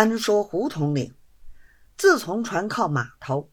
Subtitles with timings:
[0.00, 1.12] 单说胡统领，
[1.96, 3.50] 自从船靠码头，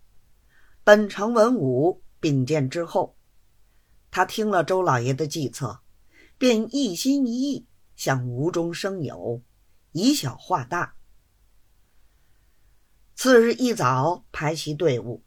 [0.83, 3.18] 本城文武并肩之后，
[4.12, 5.79] 他听了周老爷的计策，
[6.38, 9.42] 便一心一意想无中生有，
[9.92, 10.94] 以小化大。
[13.15, 15.23] 次日一早，排齐队伍，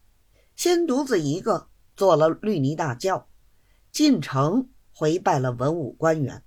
[0.55, 3.29] 先独自一个坐了绿泥大轿，
[3.91, 6.45] 进城回拜了文武官员。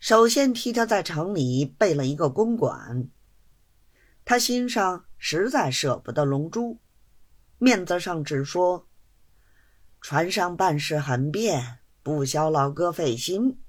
[0.00, 3.08] 首先替他在城里备了一个公馆。
[4.24, 6.78] 他心上实在舍不得龙珠，
[7.58, 8.88] 面子上只说
[10.00, 13.60] ：“船上办事很便，不消老哥费心。”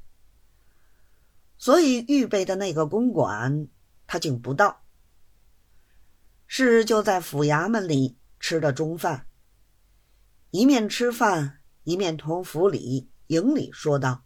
[1.59, 3.67] 所以预备的那个公馆，
[4.08, 4.84] 他竟不到。
[6.48, 9.27] 是就在府衙门里吃的中饭，
[10.52, 14.23] 一面吃饭，一面同府里营里说道。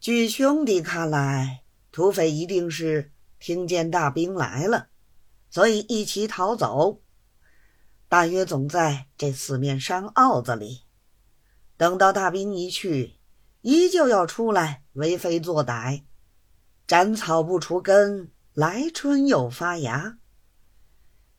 [0.00, 4.88] 据兄弟看来，土匪一定是听见大兵来了，
[5.50, 7.02] 所以一齐逃走。
[8.08, 10.84] 大约总在这四面山坳子里。
[11.76, 13.18] 等到大兵一去，
[13.60, 16.04] 依旧要出来为非作歹。
[16.86, 20.16] 斩草不除根，来春又发芽。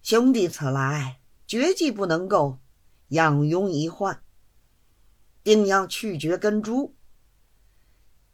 [0.03, 2.59] 兄弟此来，绝技不能够
[3.07, 4.21] 养庸一患，
[5.43, 6.95] 定要去绝根株。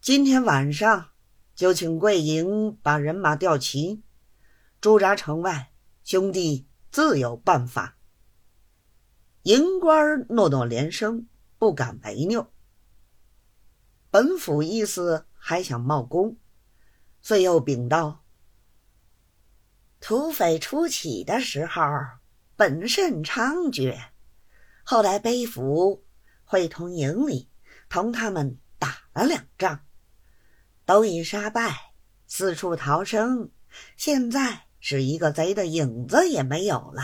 [0.07, 1.09] 今天晚上
[1.53, 4.03] 就请贵营把人马调齐，
[4.79, 5.73] 驻扎城外。
[6.05, 7.97] 兄弟自有办法。
[9.41, 12.53] 营官诺诺连声，不敢违拗。
[14.09, 16.37] 本府意思还想冒功，
[17.19, 18.23] 遂又禀道：
[19.99, 21.81] 土匪初起的时候，
[22.55, 23.93] 本甚猖獗，
[24.85, 26.05] 后来背府
[26.45, 27.49] 会同营里，
[27.89, 29.81] 同他们打了两仗。
[30.87, 31.91] 都已杀败，
[32.27, 33.51] 四处逃生，
[33.97, 37.03] 现在是一个贼的影子也没有了。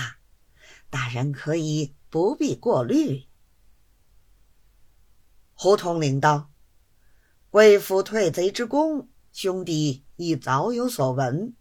[0.90, 3.25] 大人可以不必过虑。
[5.53, 6.50] 胡统领道
[7.52, 11.53] ：“贵府退贼之功，兄弟亦早有所闻，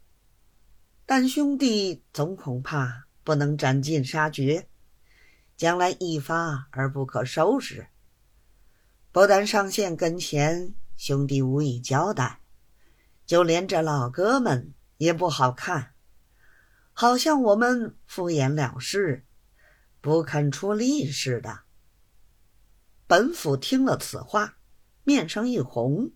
[1.05, 4.69] 但兄弟总恐怕不能斩尽杀绝，
[5.57, 7.89] 将来一发而不可收拾。
[9.11, 12.41] 不但上线跟前。”兄弟无以交代，
[13.27, 15.95] 就连这老哥们也不好看，
[16.93, 19.25] 好像我们敷衍了事，
[20.01, 21.61] 不肯出力似的。
[23.07, 24.57] 本府听了此话，
[25.05, 26.13] 面上一红，